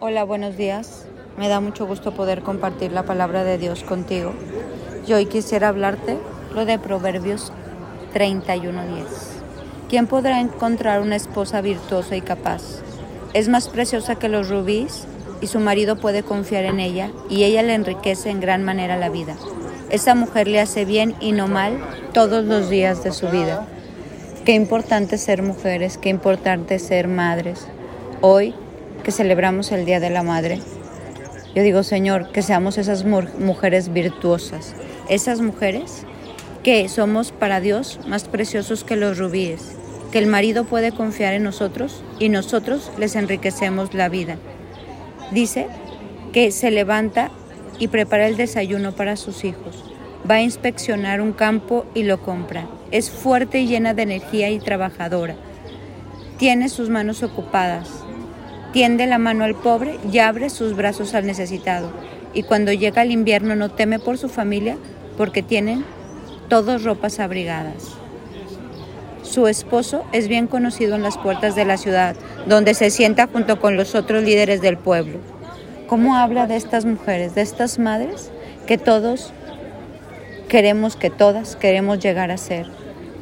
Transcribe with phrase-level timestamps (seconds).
[0.00, 1.06] Hola, buenos días.
[1.38, 4.32] Me da mucho gusto poder compartir la palabra de Dios contigo.
[5.08, 6.16] Yo hoy quisiera hablarte
[6.54, 7.52] lo de Proverbios
[8.14, 9.06] 31:10.
[9.88, 12.62] ¿Quién podrá encontrar una esposa virtuosa y capaz?
[13.34, 15.04] Es más preciosa que los rubíes
[15.40, 19.08] y su marido puede confiar en ella y ella le enriquece en gran manera la
[19.08, 19.34] vida.
[19.90, 21.76] Esa mujer le hace bien y no mal
[22.12, 23.66] todos los días de su vida.
[24.44, 27.66] Qué importante ser mujeres, qué importante ser madres.
[28.20, 28.54] Hoy
[29.12, 30.60] celebramos el Día de la Madre,
[31.54, 34.74] yo digo, Señor, que seamos esas mujeres virtuosas,
[35.08, 36.04] esas mujeres
[36.62, 39.76] que somos para Dios más preciosos que los rubíes,
[40.12, 44.36] que el marido puede confiar en nosotros y nosotros les enriquecemos la vida.
[45.32, 45.66] Dice
[46.32, 47.30] que se levanta
[47.78, 49.84] y prepara el desayuno para sus hijos.
[50.30, 52.68] Va a inspeccionar un campo y lo compra.
[52.90, 55.36] Es fuerte y llena de energía y trabajadora.
[56.38, 58.04] Tiene sus manos ocupadas.
[58.72, 61.90] Tiende la mano al pobre y abre sus brazos al necesitado.
[62.34, 64.76] Y cuando llega el invierno no teme por su familia
[65.16, 65.84] porque tienen
[66.48, 67.98] todos ropas abrigadas.
[69.22, 72.16] Su esposo es bien conocido en las puertas de la ciudad,
[72.46, 75.18] donde se sienta junto con los otros líderes del pueblo.
[75.86, 78.30] ¿Cómo habla de estas mujeres, de estas madres
[78.66, 79.32] que todos
[80.48, 82.66] queremos, que todas queremos llegar a ser?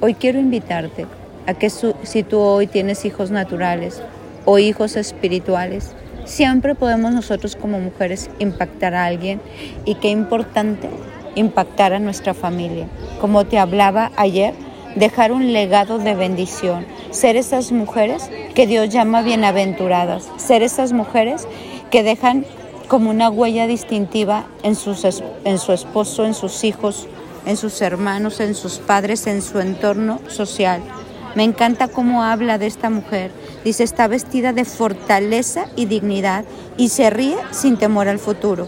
[0.00, 1.06] Hoy quiero invitarte
[1.46, 4.02] a que si tú hoy tienes hijos naturales
[4.46, 5.92] o hijos espirituales,
[6.24, 9.42] siempre podemos nosotros como mujeres impactar a alguien
[9.84, 10.88] y qué importante
[11.34, 12.88] impactar a nuestra familia.
[13.20, 14.54] Como te hablaba ayer,
[14.96, 21.46] dejar un legado de bendición, ser esas mujeres que Dios llama bienaventuradas, ser esas mujeres
[21.90, 22.46] que dejan
[22.88, 25.04] como una huella distintiva en, sus,
[25.44, 27.06] en su esposo, en sus hijos,
[27.44, 30.80] en sus hermanos, en sus padres, en su entorno social.
[31.36, 33.30] Me encanta cómo habla de esta mujer.
[33.62, 36.44] Dice, está vestida de fortaleza y dignidad
[36.76, 38.66] y se ríe sin temor al futuro.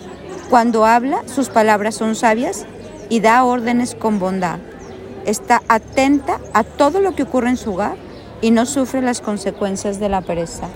[0.48, 2.66] Cuando habla, sus palabras son sabias
[3.08, 4.60] y da órdenes con bondad
[5.28, 7.96] está atenta a todo lo que ocurre en su hogar
[8.40, 10.68] y no sufre las consecuencias de la pereza.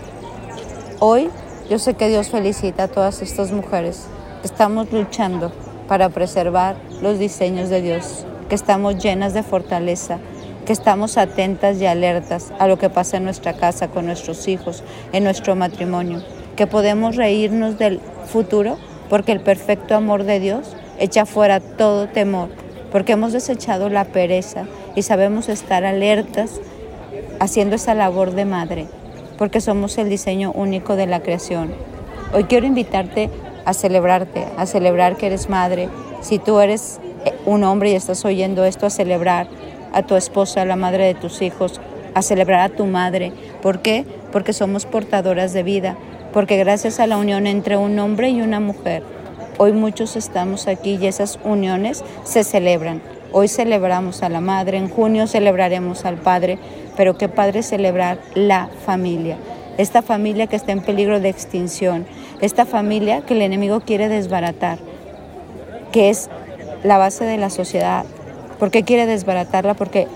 [0.99, 1.31] Hoy
[1.71, 4.05] yo sé que Dios felicita a todas estas mujeres
[4.45, 5.53] estamos luchando
[5.89, 10.19] para preservar los diseños de Dios, que estamos llenas de fortaleza,
[10.67, 14.83] que estamos atentas y alertas a lo que pasa en nuestra casa, con nuestros hijos,
[15.13, 16.23] en nuestro matrimonio,
[16.57, 18.79] que podemos reírnos del futuro
[19.09, 22.49] porque el perfecto amor de Dios echa fuera todo temor
[22.93, 26.61] porque hemos desechado la pereza y sabemos estar alertas
[27.41, 28.87] haciendo esa labor de madre,
[29.39, 31.73] porque somos el diseño único de la creación.
[32.35, 33.31] Hoy quiero invitarte
[33.65, 35.89] a celebrarte, a celebrar que eres madre.
[36.21, 39.49] Si tú eres eh, un hombre y estás oyendo esto, a celebrar
[39.93, 41.81] a tu esposa, a la madre de tus hijos,
[42.15, 43.33] a celebrar a tu madre.
[43.63, 44.05] ¿Por qué?
[44.33, 45.97] Porque somos portadoras de vida,
[46.33, 49.03] porque gracias a la unión entre un hombre y una mujer,
[49.59, 53.03] Hoy muchos estamos aquí y esas uniones se celebran.
[53.33, 56.59] Hoy celebramos a la madre, en junio celebraremos al padre,
[56.97, 59.37] pero qué padre celebrar la familia.
[59.77, 62.07] Esta familia que está en peligro de extinción,
[62.41, 64.79] esta familia que el enemigo quiere desbaratar,
[65.93, 66.31] que es
[66.83, 68.05] la base de la sociedad.
[68.63, 69.75] ¿Por qué quiere desbaratarla?
[69.75, 70.07] Porque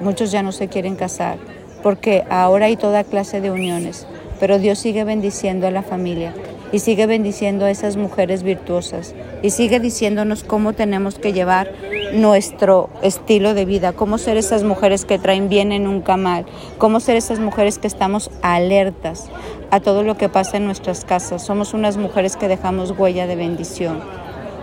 [0.00, 1.36] muchos ya no se quieren casar,
[1.82, 4.06] porque ahora hay toda clase de uniones,
[4.40, 6.32] pero Dios sigue bendiciendo a la familia
[6.72, 11.72] y sigue bendiciendo a esas mujeres virtuosas y sigue diciéndonos cómo tenemos que llevar
[12.14, 16.46] nuestro estilo de vida, cómo ser esas mujeres que traen bien en un camal,
[16.78, 19.28] cómo ser esas mujeres que estamos alertas
[19.70, 21.44] a todo lo que pasa en nuestras casas.
[21.44, 24.00] Somos unas mujeres que dejamos huella de bendición.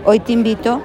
[0.04, 0.82] Hoy te invito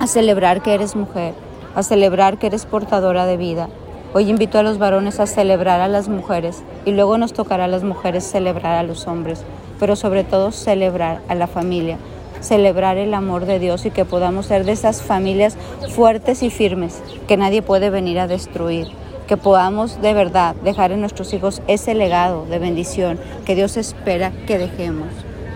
[0.00, 1.32] a celebrar que eres mujer,
[1.74, 3.68] a celebrar que eres portadora de vida.
[4.14, 7.68] Hoy invito a los varones a celebrar a las mujeres y luego nos tocará a
[7.68, 9.44] las mujeres celebrar a los hombres
[9.82, 11.98] pero sobre todo celebrar a la familia,
[12.40, 15.56] celebrar el amor de Dios y que podamos ser de esas familias
[15.90, 18.86] fuertes y firmes que nadie puede venir a destruir,
[19.26, 24.30] que podamos de verdad dejar en nuestros hijos ese legado de bendición que Dios espera
[24.46, 25.08] que dejemos.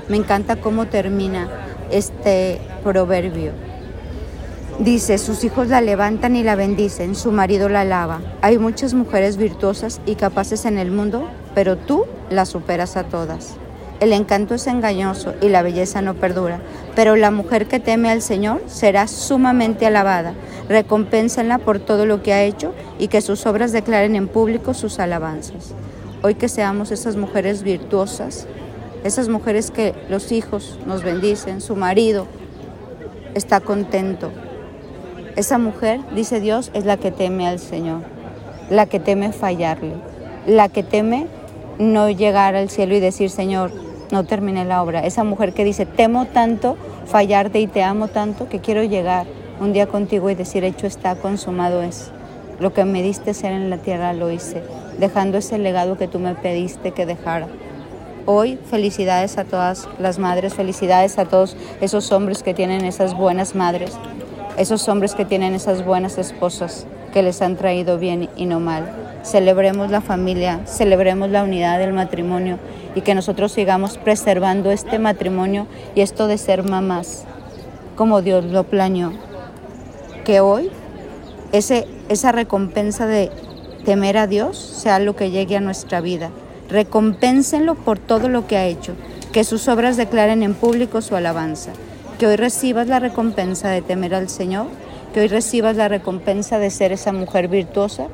[0.09, 1.49] Me encanta cómo termina
[1.93, 3.53] este proverbio.
[4.79, 8.21] Dice, sus hijos la levantan y la bendicen, su marido la alaba.
[8.43, 13.55] Hay muchas mujeres virtuosas y capaces en el mundo, pero tú las superas a todas.
[14.01, 16.61] El encanto es engañoso y la belleza no perdura,
[16.95, 20.35] pero la mujer que teme al Señor será sumamente alabada.
[20.69, 24.99] Recompénsenla por todo lo que ha hecho y que sus obras declaren en público sus
[24.99, 25.73] alabanzas.
[26.23, 28.47] Hoy que seamos esas mujeres virtuosas,
[29.05, 32.27] esas mujeres que los hijos nos bendicen, su marido
[33.35, 34.31] está contento.
[35.37, 38.01] Esa mujer, dice Dios, es la que teme al Señor,
[38.71, 39.93] la que teme fallarle,
[40.47, 41.27] la que teme
[41.79, 43.71] no llegar al cielo y decir, Señor,
[44.11, 45.05] no terminé la obra.
[45.05, 49.27] Esa mujer que dice, temo tanto fallarte y te amo tanto que quiero llegar
[49.61, 52.11] un día contigo y decir, hecho está, consumado es.
[52.59, 54.63] Lo que me diste ser en la tierra lo hice,
[54.99, 57.49] dejando ese legado que tú me pediste que dejara.
[58.25, 63.55] Hoy felicidades a todas las madres, felicidades a todos esos hombres que tienen esas buenas
[63.55, 63.93] madres,
[64.57, 68.91] esos hombres que tienen esas buenas esposas que les han traído bien y no mal.
[69.23, 72.59] Celebremos la familia, celebremos la unidad del matrimonio
[72.95, 77.25] y que nosotros sigamos preservando este matrimonio y esto de ser mamás
[77.97, 79.13] como Dios lo planeó.
[80.25, 80.71] Que hoy
[81.53, 83.31] esa recompensa de
[83.85, 86.31] temer a Dios sea lo que llegue a nuestra vida.
[86.69, 88.93] Recompénsenlo por todo lo que ha hecho,
[89.33, 91.73] que sus obras declaren en público su alabanza.
[92.19, 94.69] Que hoy recibas la recompensa de temer al Señor,
[95.13, 98.07] que hoy recibas la recompensa de ser esa mujer virtuosa,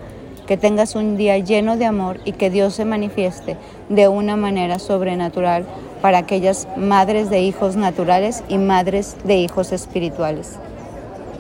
[0.46, 3.56] que tengas un día lleno de amor y que Dios se manifieste
[3.88, 5.64] de una manera sobrenatural
[6.00, 10.58] para aquellas madres de hijos naturales y madres de hijos espirituales.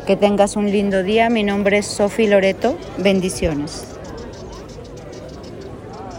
[0.06, 1.30] Que tengas un lindo día.
[1.30, 2.76] Mi nombre es Sofi Loreto.
[2.98, 3.91] Bendiciones.